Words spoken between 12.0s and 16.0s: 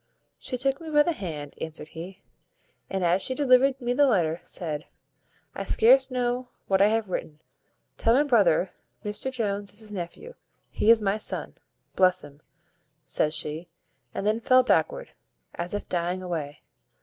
him,' says she, and then fell backward, as if